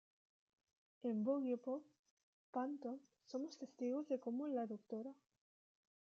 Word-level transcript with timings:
En 1.07 1.17
"Boogiepop 1.25 1.83
Phantom" 2.51 2.97
somos 3.27 3.59
testigos 3.59 4.07
de 4.07 4.19
cómo 4.19 4.47
la 4.47 4.65
Dra. 4.65 5.13